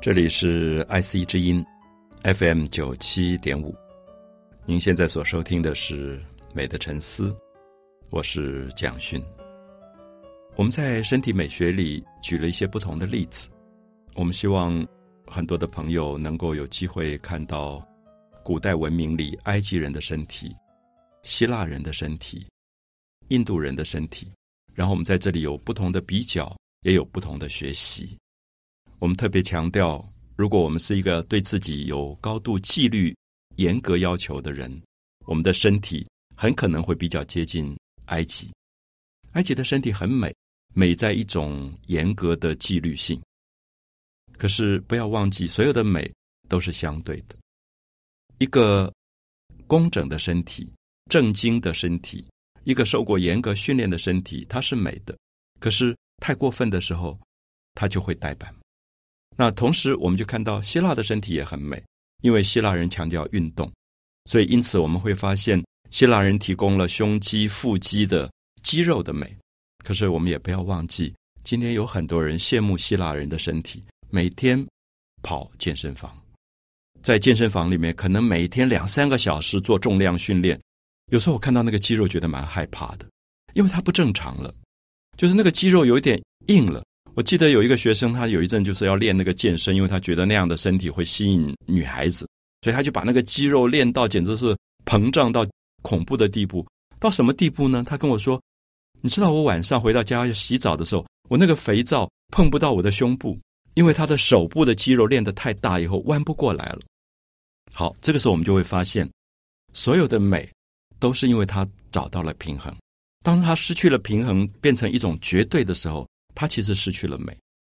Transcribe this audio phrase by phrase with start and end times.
[0.00, 1.64] 这里是 IC 之音
[2.22, 3.74] FM 九七点五，
[4.64, 6.16] 您现在所收听的是
[6.54, 7.30] 《美的沉思》，
[8.08, 9.20] 我是蒋勋。
[10.54, 13.50] 我们在身体美学里举了一些不同的例子，
[14.14, 14.86] 我们希望
[15.26, 17.84] 很多的朋友能够有机会看到
[18.44, 20.54] 古代文明里埃及人的身体、
[21.24, 22.46] 希腊人的身体、
[23.30, 24.30] 印度人的身体，
[24.74, 28.16] 然后我们在这里有不同的比较，也有不同的学习。
[29.00, 30.04] 我们特别强调，
[30.36, 33.16] 如果我们是一个对自己有高度纪律、
[33.56, 34.82] 严格要求的人，
[35.24, 38.50] 我们的身体很可能会比较接近埃及。
[39.32, 40.34] 埃及的身体很美，
[40.74, 43.20] 美在一种严格的纪律性。
[44.36, 46.10] 可是不要忘记，所有的美
[46.48, 47.36] 都是相对的。
[48.38, 48.92] 一个
[49.66, 50.72] 工整的身体、
[51.10, 52.26] 正经的身体、
[52.64, 55.16] 一个受过严格训练的身体，它是美的。
[55.60, 57.18] 可是太过分的时候，
[57.74, 58.52] 它就会呆板。
[59.40, 61.80] 那同时，我们就看到希腊的身体也很美，
[62.22, 63.72] 因为希腊人强调运动，
[64.24, 68.28] 所以因此我们会发现希腊人提供了胸肌、腹肌的
[68.64, 69.32] 肌肉的美。
[69.84, 71.14] 可是我们也不要忘记，
[71.44, 73.80] 今天有很多人羡慕希腊人的身体，
[74.10, 74.66] 每天
[75.22, 76.12] 跑健身房，
[77.00, 80.60] 在健身房里面可能每天两三个小时做重量训练。
[81.12, 83.06] 有时候我看到那个肌肉，觉得蛮害怕的，
[83.54, 84.52] 因为它不正常了，
[85.16, 86.84] 就是那个肌肉有点硬了。
[87.18, 92.28] 我记得有一个学生，他有一阵就是要练那个健身，因为他觉得那样的身体会吸引女孩子，
[92.62, 95.44] 所以他就把那个肌肉练到简直是膨胀到
[95.82, 96.64] 恐怖的地步。
[97.00, 97.82] 到什么地步呢？
[97.84, 98.40] 他跟我说
[99.02, 103.36] ：“你知道，我晚上回到家要洗澡的时候，我那个肥皂碰不到我的胸部，
[103.74, 106.78] 因为他的手部的肌肉练得太大，以后弯不过来了。”
[107.74, 109.10] 好，这个时候我们就会发现，
[109.72, 110.48] 所有的美
[111.00, 112.72] 都是因为他找到了平衡。
[113.24, 116.06] 当他失去了平衡，变成一种绝对的时候。
[116.40, 117.36] 它其实失去了美，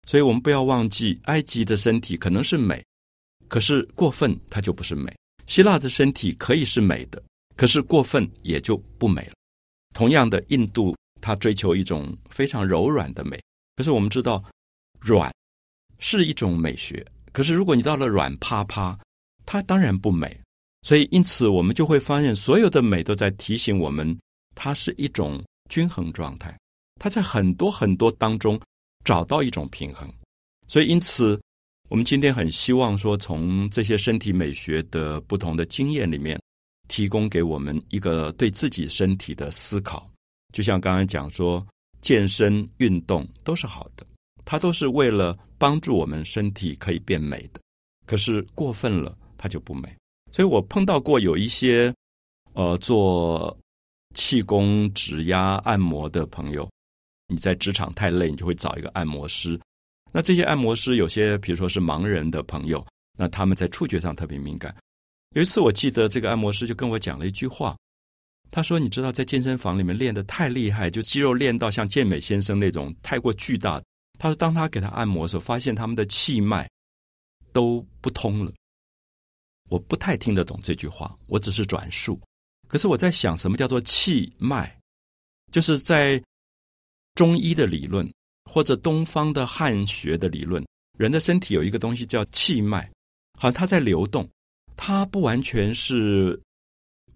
[0.08, 2.84] 所以我们不要忘记，埃及的身体可能是美，
[3.46, 5.12] 可是过分它就不是美；
[5.46, 7.22] 希腊的身体可以是美的，
[7.54, 9.32] 可是过分也就不美了。
[9.94, 13.40] 同样的，印度它追求一种非常柔软的美，
[13.76, 14.42] 可是我们知道，
[14.98, 15.32] 软
[16.00, 18.98] 是一种美学，可是如果你到了软趴趴，
[19.46, 20.36] 它当然不美。
[20.82, 24.18] 所以，因此我们就会发现，所有的美都在提醒我们，
[24.56, 26.56] 它是一种均衡状态。
[26.98, 28.60] 他在很多很多当中
[29.04, 30.12] 找到一种平衡，
[30.66, 31.40] 所以因此，
[31.88, 36.38] 我们今天很希望说，从这些身体美学的不同的经验里面，
[36.88, 40.08] 提供给我们一个对自己身体的思考。
[40.52, 41.66] 就像刚刚讲说，
[42.00, 44.06] 健身运动都是好的，
[44.44, 47.60] 它都是为了帮助我们身体可以变美的。
[48.06, 49.94] 可是过分了，它就不美。
[50.32, 51.94] 所以我碰到过有一些
[52.54, 53.56] 呃做
[54.14, 56.68] 气功、指压、按摩的朋友。
[57.28, 59.58] 你在职场太累，你就会找一个按摩师。
[60.10, 62.84] 那这些按摩师有些，比如说是盲人的朋友，
[63.18, 64.74] 那他们在触觉上特别敏感。
[65.36, 67.76] 有一次，我记得这个按摩师就跟我讲了一句话，
[68.50, 73.80] 他说：“你知道，在健身房里面练的太厉害，就肌肉练到像健美先生那种太过巨大。”
[74.18, 76.66] 他说：“当他给他按摩的时候，发现他们的气脉
[77.52, 78.50] 都不通了。”
[79.68, 82.18] 我不太听得懂这句话，我只是转述。
[82.66, 84.74] 可是我在想，什么叫做气脉？
[85.52, 86.22] 就是在。
[87.18, 88.08] 中医的理论，
[88.44, 90.64] 或者东方的汉学的理论，
[90.96, 92.88] 人的身体有一个东西叫气脉，
[93.36, 94.24] 好像它在流动，
[94.76, 96.40] 它不完全是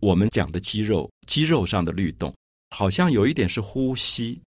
[0.01, 2.35] 我们讲的肌肉，肌肉上的律动，
[2.71, 4.43] 好像有一点是呼吸，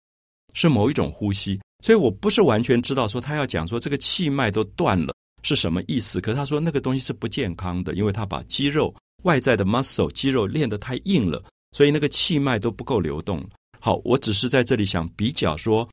[0.53, 1.57] 是某一种呼吸。
[1.81, 6.19] 所以我不是完全知道说他要讲说这个气脉都断了是什么意思。
[6.19, 8.93] 可是他说那个东西是不健康的，因为他把肌肉
[9.23, 11.41] 外在的 muscle 肌肉练得太硬了，
[11.71, 13.41] 所以那个气脉都不够流动。
[13.85, 15.87] 好，我只是在这里想比较说，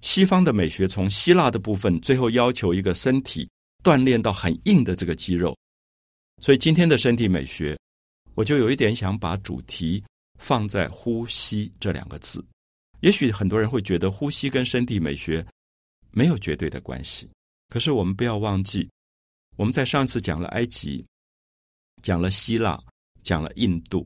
[0.00, 3.48] 西方的美学从希腊的部分，最后要求一个身体
[3.84, 5.56] 锻炼到很硬的这个肌肉，
[6.42, 7.78] 所以今天的身体美学，
[8.34, 10.02] 我就有一点想把主题
[10.40, 12.44] 放在呼吸这两个字。
[13.02, 15.46] 也许很多人会觉得呼吸跟身体美学
[16.10, 17.30] 没有绝对的关系，
[17.68, 18.90] 可是我们不要忘记，
[19.54, 21.06] 我们在上次讲了埃及，
[22.02, 22.82] 讲了希腊，
[23.22, 24.04] 讲了印度。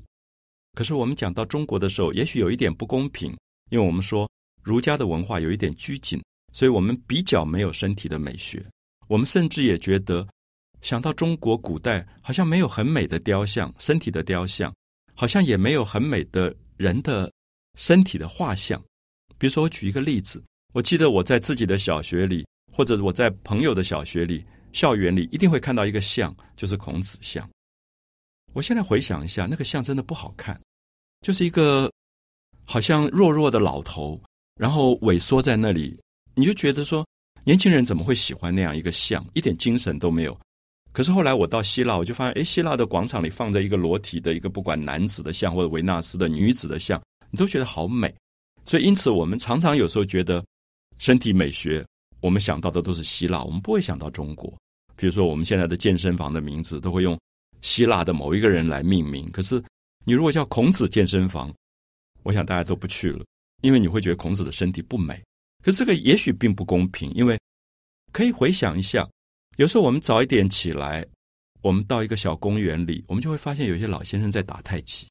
[0.75, 3.31] 可是我们讲到中国的时候，也许有一点不公平，
[3.71, 4.29] 因为我们说
[4.63, 6.23] 儒家的文化有一点拘谨，
[6.53, 8.65] 所以我们比较没有身体的美学。
[9.09, 10.27] 我们甚至也觉得，
[10.81, 14.75] 想到中国古代好像没有很美的雕像，身体的雕像，
[15.15, 17.31] 好像也没有很美的人的
[17.79, 18.83] 身体的画像。
[19.37, 20.43] 比如说，我举一个例子，
[20.73, 24.43] 我记得我在自己的小学里，或者我在朋友的小学里、
[24.73, 27.47] 校园里，一定会看到一个像，就是孔子像。
[28.53, 30.59] 我现在回想一下，那个像真的不好看，
[31.21, 31.91] 就是一个
[32.65, 34.21] 好像弱弱的老头，
[34.57, 35.99] 然后萎缩在那里，
[36.35, 37.07] 你就觉得说，
[37.45, 40.39] 年轻人怎么会喜欢那样一个像，一点精神都没有？
[40.93, 48.15] 可是后来我到希腊，我就发现，哎，希腊的广场里放着一个裸体的一个不管男子的像或者维纳斯的女子的像，你都觉得好美。
[48.67, 50.45] 所以因此，我们常常有时候觉得
[50.99, 51.83] 身体美学，
[52.21, 54.53] 我们想到的都是希腊，我们不会想到中国。
[54.95, 57.19] 比如说，我们现在的健身房的名字都会用
[57.63, 59.31] 希腊的某一个人来命名。
[59.31, 59.63] 可是，
[60.05, 61.53] 你如果叫孔子健身房，
[62.23, 63.25] 我想大家都不去了，
[63.63, 65.21] 因为你会觉得孔子的身体不美。
[65.65, 67.39] 可是这个也许并不公平，因为
[68.13, 69.09] 可以回想一下，
[69.57, 71.07] 有时候我们早一点起来，
[71.63, 75.09] 我们到一个小公园里，我们就会发现有些老先生在打太极。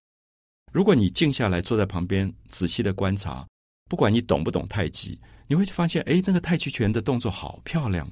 [0.74, 3.48] 如果你静下来坐在旁边仔细的观察，
[3.90, 8.10] 不管你懂不懂太极，你会发现，哎，那个太极拳的动作好漂亮。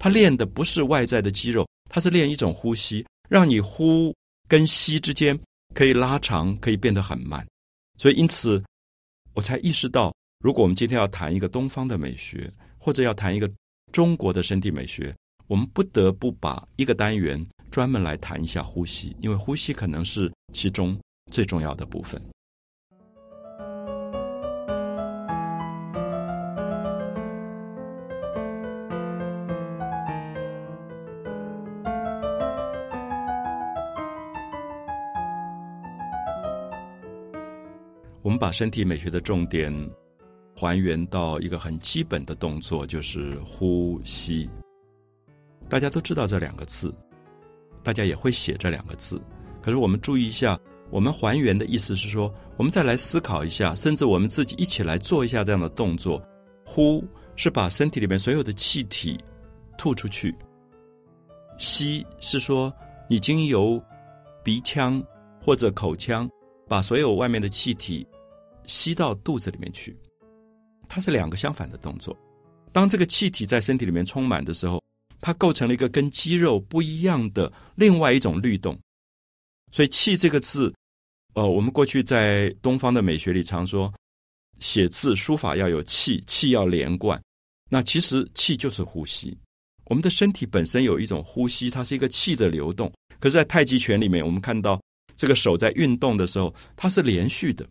[0.00, 4.14] 他练的不是外在的肌肉，他是练一种呼吸，让你呼
[4.48, 5.38] 跟吸之间
[5.74, 7.46] 可以拉长，可以变得很慢。
[7.98, 8.62] 所以因此，
[9.34, 10.14] 我才意识到。
[10.40, 12.48] 如果我们今天要谈一个东方的美学，
[12.78, 13.50] 或者要谈一个
[13.92, 15.12] 中国的身体美学，
[15.48, 20.96] 我们不得不把一个单元专门来谈一下呼吸，因为呼吸可能是其中
[21.32, 22.22] 最重要的部分。
[38.38, 39.72] 把身体美学的重点。
[40.60, 44.50] 还原到一个很基本的动作，就是呼吸。
[45.68, 46.92] 大家都知道这两个字，
[47.80, 49.22] 大家也会写这两个字。
[49.62, 50.58] 可是我们注意一下，
[50.90, 56.20] 我们还原的意思是说，我们再来思考一下，甚至我们自己一起来做一下这样的动作。
[56.64, 57.04] 呼
[57.36, 59.16] 是把身体里面所有的气体
[59.76, 60.34] 吐出去，
[61.56, 62.72] 吸是说
[63.08, 63.80] 你经由
[64.42, 65.00] 鼻腔
[65.40, 66.28] 或者口腔
[66.66, 68.04] 把所有外面的气体
[68.68, 69.98] 吸到肚子里面去。
[70.88, 72.16] 它是两个相反的动作。
[72.72, 74.80] 当这个气体在身体里面充满的时候，
[75.20, 78.78] 它构成了一个跟肌肉不一样的另外一种律动。
[79.72, 80.72] 所以“气”这个字，
[81.34, 83.92] 呃，我们过去在东方的美学里常说，
[84.60, 87.20] 写字书法要有气，气要连贯。
[87.68, 89.36] 那其实气就是呼吸。
[89.86, 92.90] 我们的身体本身有一种呼吸，它是一个气的流动。
[93.20, 94.80] 可是，在太极拳里面，我们看到
[95.16, 97.68] 这个手在运动的时候，它是连续的，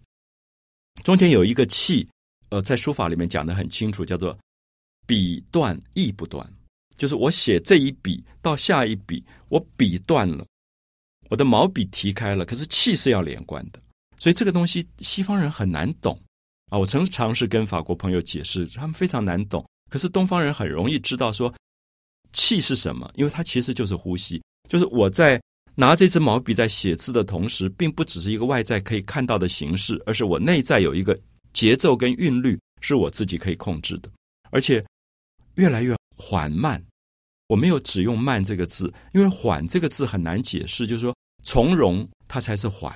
[1.03, 2.07] 中间有一个气。
[2.49, 4.37] 呃，在书法里面讲的很清楚，叫做
[5.05, 6.49] “笔断意不断”，
[6.95, 10.45] 就是我写这一笔到下一笔，我笔断了，
[11.29, 13.81] 我的毛笔提开了，可是气是要连贯的。
[14.17, 16.17] 所以这个东西西方人很难懂
[16.69, 16.79] 啊！
[16.79, 19.67] 我曾尝试跟法国朋友解释，他们非常难懂。
[19.89, 21.53] 可是东方人很容易知道说
[22.31, 25.37] 气是什么，因为它其实就是呼吸，就是我在
[25.79, 31.17] 拿这支毛笔在写字的同时，并不只是一个外在可以看到的形式，而是我内在有一个。
[31.53, 34.11] 节奏跟韵律是我自己可以控制的，
[34.51, 34.85] 而且
[35.55, 36.83] 越来越缓慢。
[37.47, 42.93] 我没有只用“慢”这个字，因为“缓”这个字很难解释，就是说从容它才是缓。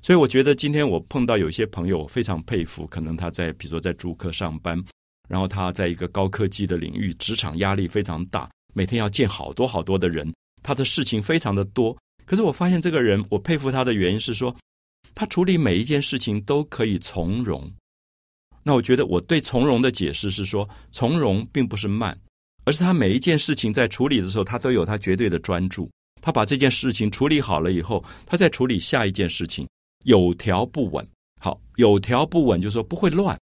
[0.00, 4.80] 所以我觉得今天我碰到有些朋友，非常佩服，可能他在比如说在主科上班，
[5.28, 10.32] 然后他在一个高科技的领域，职场压力非常大，每天要见好多好多的人，
[10.62, 11.96] 他的事情非常的多。
[12.24, 14.54] 可是我发现这个人，我佩服他的原因是说。
[15.14, 17.70] 他处理每一件事情都可以从容，
[18.62, 22.18] 那我觉得我对从容的解释是说，从容并不是慢，
[22.64, 25.86] 而是他每一件事情在处理的时候，他都有他绝对的专注。
[26.22, 29.68] 他把这件事情处理好了以后，他再处理下一件事情，
[30.04, 31.06] 有条不紊。
[31.38, 33.38] 好，有条不紊就是说不会乱，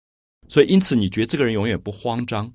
[0.48, 2.50] 所以因此你觉得这个人永远不慌张。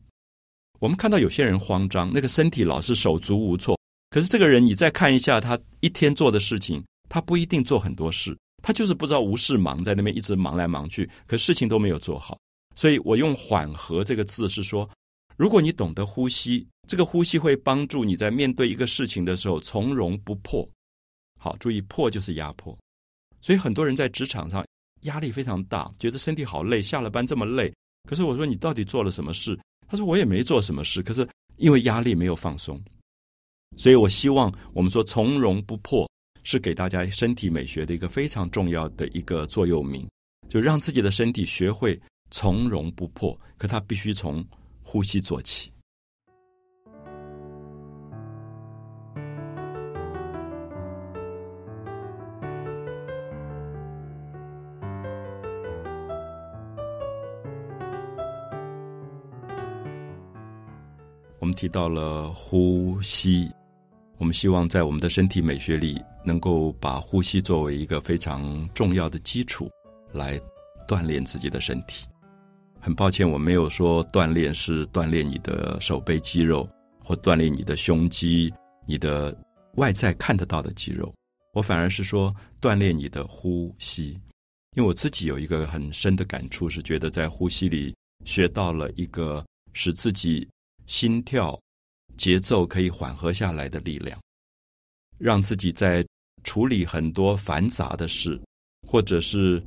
[0.80, 3.78] 我们看到有些人慌张，那个身体老是手足无措，
[4.12, 8.36] 可是这个人你再看一下他一天做的事情，他不一定做很多事。
[8.62, 12.38] 他就是不知道无事忙，在那边一直忙来忙去，可事情都没有做好。
[12.76, 14.88] 所以我用“缓和”这个字是说，
[15.38, 20.68] 如果你懂得呼吸，这个呼吸会帮助你在面对一个事情的时候从容不迫。
[21.40, 22.76] 好，注意“迫”就是压迫。
[23.40, 24.62] 所以很多人在职场上
[25.04, 27.72] 压力非常大，觉得身体好累，下了班这么累。
[28.06, 29.58] 可是我说你到底做了什么事？
[29.88, 31.26] 他说我也没做什么事，可是
[31.56, 32.78] 因为压力没有放松。
[33.76, 36.08] 所以我希望我们说从容不迫。
[36.44, 40.04] 是给大家身体美学的一个非常重要的一个座右铭，
[40.48, 41.96] 就让自己的身体学会
[42.32, 43.38] 从容不迫。
[43.56, 44.44] 可他必须从
[44.82, 45.70] 呼吸做起。
[61.38, 63.48] 我们提到了呼吸。
[64.22, 69.68] 我们希望在我们的身体美学里，能够把呼吸作为一个非常重要的基础，
[70.12, 70.40] 来
[70.86, 72.06] 锻炼自己的身体。
[72.80, 76.68] 很抱歉，我没有说锻炼是锻炼你的手背肌肉，
[77.00, 78.54] 或锻炼你的胸肌、
[78.86, 79.36] 你的
[79.74, 81.12] 外在看得到的肌肉。
[81.52, 84.12] 我反而是说锻炼你的呼吸，
[84.76, 87.92] 因为我自己有一个很深的感触，是觉得在呼吸里
[88.24, 90.48] 学到了一个使自己
[90.86, 91.58] 心跳
[92.16, 94.20] 节奏可以缓和下来的力量，
[95.18, 96.04] 让自己在
[96.44, 98.40] 处理很多繁杂的事，
[98.86, 99.62] 或者是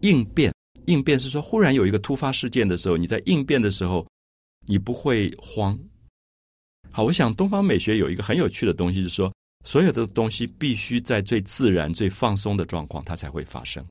[0.00, 0.52] 应变。
[0.86, 4.04] 应变是说，忽然有一个突发事件的时候，你在应变的时候，
[4.66, 5.78] 你不会慌。
[6.90, 9.32] 好，我想东方美学有一个很有趣的东西，是说，
[9.64, 13.84] 所有的东西必须在最自然、最放松的状况，它才会发生。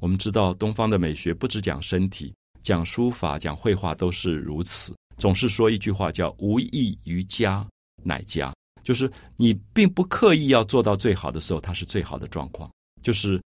[0.00, 4.94] 我们知道，东方的美学不只讲身体，讲书法、讲绘画都是如此。
[5.18, 7.66] 总是说一句话叫“无益于家，
[8.02, 12.70] 乃家”，就是你并不刻意要做到最好的时候，它是最好的状况，
[13.02, 13.42] 就是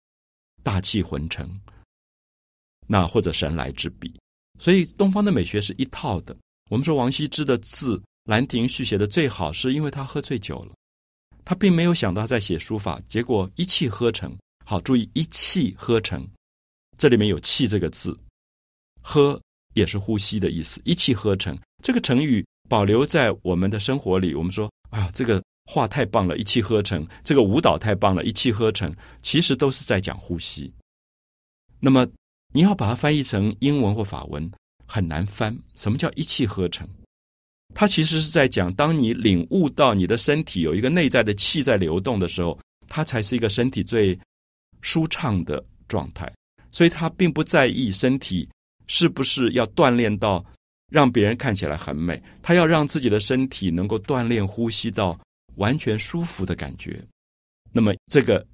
[0.63, 1.47] 大器浑成。
[2.87, 4.19] 那或者神来之笔，
[4.57, 6.35] 所以东方的美学是一套的。
[6.71, 10.73] 我们说王羲之的字《兰亭序》写的最好，是因为他喝醉酒了，
[11.45, 14.35] 他并没有想到在写书法，结果一气呵成。
[14.65, 16.27] 好，注意一气呵成，
[16.97, 18.15] 这里面有“气”这个字
[19.01, 19.39] ，“喝”
[19.73, 20.81] 也是呼吸的意思。
[20.83, 24.33] 一气呵成这个成语保留在我们的生活里。
[24.33, 28.93] 我们说啊，这个话太棒了，一气呵成；这个舞蹈太棒了，一气呵成。
[29.21, 30.73] 其实都是在讲呼吸。
[31.79, 32.07] 那么。
[32.51, 34.51] 你要把它翻译成英文或法文
[34.87, 35.55] 很难翻。
[35.75, 36.89] 什么叫一气呵成？
[37.75, 44.19] 它其实是在讲，当你领悟到你的身体有一个内在的气在流动的时候，它才是一个身体最
[44.81, 46.33] 舒畅的状态。
[46.71, 48.49] 所以，它并不在意身体
[48.89, 50.45] 是不是要锻炼到
[50.91, 55.17] 让别人看起来很美，他要让自己的身体能够锻炼呼吸到
[55.55, 57.01] 完全舒服的感觉。
[57.71, 58.45] 那么，这个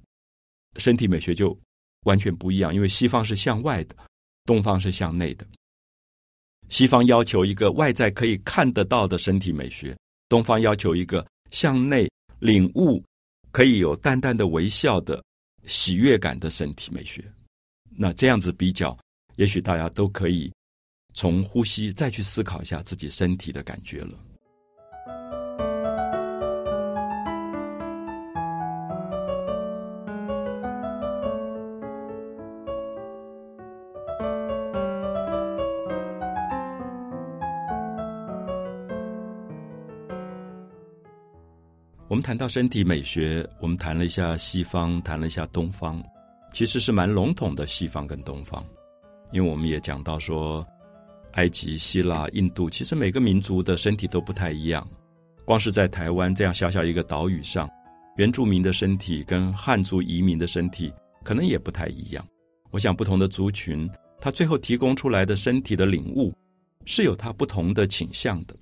[0.76, 1.58] 身体美学就。
[2.04, 3.96] 完全不一样，因为西方是向外的，
[4.44, 5.44] 东方是向内的。
[6.68, 13.02] 西方要求一个外在可以看得到的身体美学，东方要求一个向内领悟、
[13.50, 15.20] 可以有淡淡的微笑的
[15.64, 17.24] 喜悦感的身体美学。
[17.90, 18.96] 那这样子比较，
[19.36, 20.50] 也许大家都可以
[21.14, 24.14] 从呼吸再去思考一下自己身体的感觉了。
[42.08, 46.02] 我们谈到身体美学，我们谈了一下西方，谈了一下东方，
[46.54, 48.64] 其实是蛮笼统的西方跟东方，
[49.32, 50.66] 因为我们也讲到说，
[51.32, 54.86] 埃及、希腊、印度，其实每个民族的身体都不太一样。
[55.44, 57.68] 光是在台湾这样小小一个岛屿上，
[58.16, 60.92] 原住民的身体跟汉族移民的身体
[61.24, 62.26] 可能也不太一样。
[62.70, 63.88] 我想不同的族群，
[64.20, 66.34] 他最后提供出来的身体的领悟
[66.84, 68.56] 是有他不同的倾向的。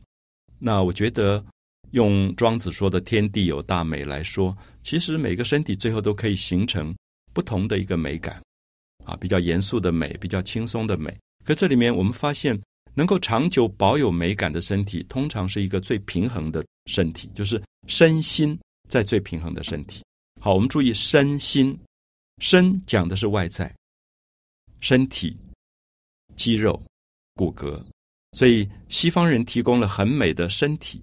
[0.59, 1.45] 那我觉得。
[1.91, 6.93] 用庄子说的“天地有大美”来说，其实每个身体最后都可以形成
[7.33, 8.43] 不同的一个美感，
[9.05, 11.17] 啊，比较严肃的美，比较轻松的美。
[11.45, 12.59] 可这里面我们发现，
[12.95, 18.59] 能够长久保有美感的身体，通常是一个最平衡的身体，就是身心
[18.89, 20.03] 在最平衡的身体。
[20.41, 21.79] 好，我们注意身心，
[22.39, 23.75] 身讲的是外在，
[24.81, 25.37] 身体、
[26.37, 26.83] 肌肉、
[27.35, 27.83] 骨骼，
[28.33, 31.03] 所以西方人提供了很美的身体。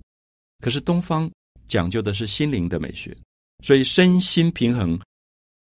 [0.59, 1.29] 可是东方
[1.67, 3.15] 讲究的是心灵的美学，
[3.63, 4.99] 所以身心平衡，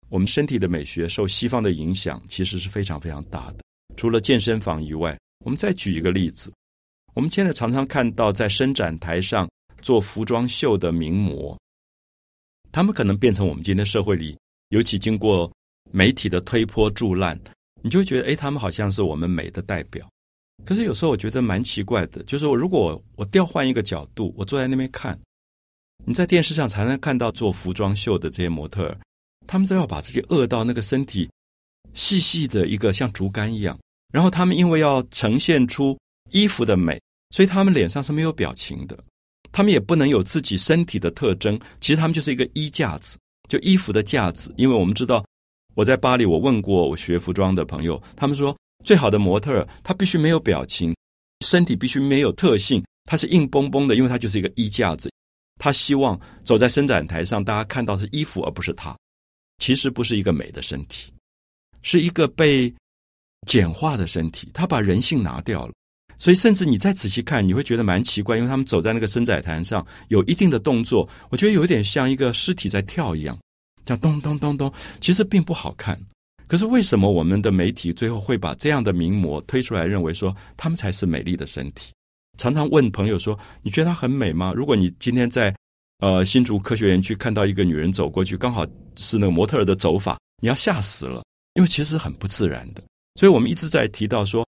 [0.08, 3.58] 我们身体的美学受西方的影响，其实是非常非常大的。
[3.96, 6.52] 除了健身房以外，我们再举一个例子，
[7.14, 9.48] 我们现在常常看到在伸展台上
[9.82, 11.58] 做服装秀的名模，
[12.72, 14.36] 他们可能变成我们今天社会里，
[14.68, 15.50] 尤其经过
[15.90, 17.38] 媒体的推波助澜，
[17.82, 20.08] 你就觉得，哎，他们好像是我们美的代表。
[20.64, 25.18] 可是有时候我觉得蛮奇怪的，就是我如果我调换一个角度，我坐在那边看，
[26.04, 28.98] 你在电视上常常看到做服装秀的这些模特儿，
[29.48, 31.28] 他们都要把自己饿到那个身体
[31.92, 33.76] 细细的一个像竹竿一样，
[34.12, 35.98] 然后他们因为要呈现出
[36.30, 37.00] 衣服的美，
[37.30, 38.96] 所以他们脸上是没有表情的，
[39.50, 44.54] 他们也不能有自己身体的特征，其实他们就是一个衣架子，就衣服的架子。
[44.56, 45.24] 因为我们知道，
[45.74, 48.56] 我在巴黎，我问过我学服装的朋友，他们说。
[48.84, 50.94] 最好的模特儿，他必须没有表情，
[51.44, 55.10] 身体必须没有特性，他是硬邦邦的，因为他就是一个衣架子。
[55.58, 58.96] 他希望走在伸展台上，大家看到是衣服，而不是他。
[59.58, 61.12] 其实不是一个美的身体，
[61.82, 62.72] 是一个被
[63.46, 64.50] 简化的身体。
[64.54, 65.72] 他把人性拿掉了，
[66.16, 73.38] 所以甚至你再仔细看，你会觉得蛮奇怪，因为他们走在那个伸展台上，有一定的动作，我觉得有点像一个尸体在跳一样，
[73.86, 75.98] 像咚咚咚咚，其实并不好看。
[76.46, 81.92] 可是为什么我们的媒体最后会把这样的名模推出来，认为说他们才是美丽的身体？
[82.38, 85.54] 常常问朋友说：“你觉得她很美吗？”如果你今天在
[85.98, 91.24] 呃新竹科学园区看到一个女人走过去，刚好是那个模特儿的走法，你要吓死了，
[91.54, 92.82] 因为其实很不自然的。
[93.16, 94.46] 所以我们一直在提到说，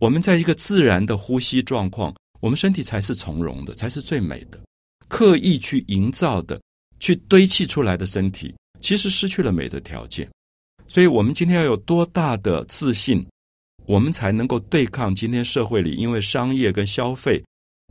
[0.00, 4.60] 我们在一个自然的呼吸状况，我们身体才是从容的，才是最美的。
[5.08, 6.60] 刻意去营造的、
[7.00, 10.28] 去堆砌出来的身体，其实失去了美的条件。
[10.86, 13.24] 所以，我们今天要有多大的自信，
[13.86, 17.42] 我们才能够对抗今天社会里因为商业跟消费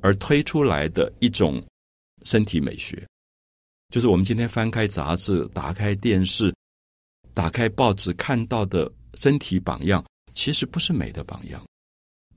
[0.02, 1.62] 而推出来的一种
[2.24, 3.06] 身体美学？
[3.89, 6.53] 就是我们今天翻开杂志、打开电视、
[7.34, 10.03] 打开报纸看到的身体榜样，
[10.34, 11.63] 其实不是美的榜样。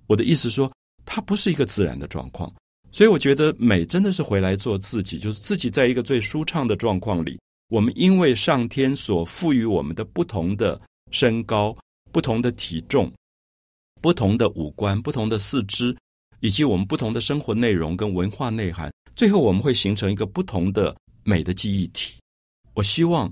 [0.07, 0.71] 我的意思说，
[1.05, 2.52] 它不是一个自然的状况。
[2.93, 7.38] 所以，我觉得美真的是回来做自己，就是自己在一个最舒畅的状况里。
[7.69, 11.76] 我们因为上天所赋予我们的不同的身高、
[12.12, 13.12] 不同的体重、
[14.00, 15.95] 不同的五官、不同的四肢，
[16.40, 22.21] 以及我们不同的生活内容跟文化内涵，最后我们会形成一个不同的美的记忆体。
[22.75, 23.29] 我希望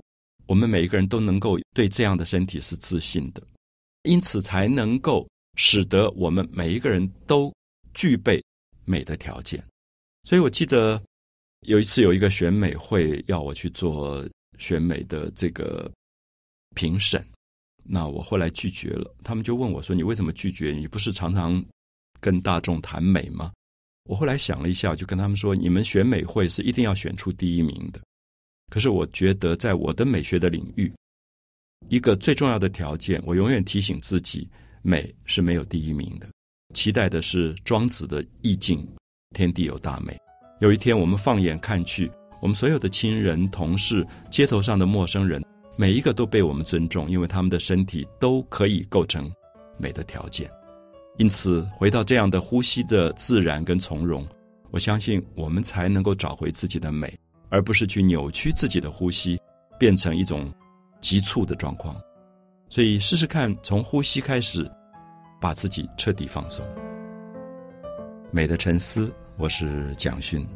[0.46, 3.42] 我们每一个人都能够对这样的身体是自信的，
[4.02, 7.54] 因此才能够使得我们每一个人都
[7.92, 8.42] 具备
[8.84, 9.62] 美的条件。
[10.24, 11.00] 所以我记得。
[11.66, 14.22] 有一次有一个选美会要我去做
[14.58, 15.90] 选美的这个
[16.74, 17.26] 评审，
[17.82, 19.16] 那我后来拒绝了。
[19.24, 20.72] 他们就问我说：“你为什么拒绝？
[20.72, 21.64] 你不是常常
[22.20, 23.50] 跟大众谈美吗？”
[24.08, 28.00] 我后来想了一下，就跟他们说：“你们选美会是一定要选出第一名的。
[28.70, 30.92] 可是我觉得，在我的美学的领域，
[31.88, 34.48] 一个最重要的条件，我永远提醒自己：
[34.82, 36.28] 美是没有第一名的。
[36.74, 38.86] 期待的是庄子的意境：
[39.34, 40.14] 天地有大美。”
[40.60, 45.42] 有一天，我们放眼看去，我们所有的亲人、同事、街头上的陌生人，
[45.76, 49.30] 每一个都被我们尊重，因为他们的身体都可以构成
[49.78, 50.50] 美的条件。
[51.16, 54.26] 因此，回到这样的呼吸的自然跟从容，
[54.70, 57.16] 我相信我们才能够找回自己的美，
[57.48, 59.40] 而不是去扭曲自己的呼吸，
[59.78, 60.52] 变成一种
[61.00, 61.94] 急促的状况。
[62.68, 64.68] 所以，试试看从呼吸开始，
[65.40, 66.64] 把自己彻底放松。
[68.30, 69.14] 美的沉思。
[69.36, 70.46] 我是蒋勋。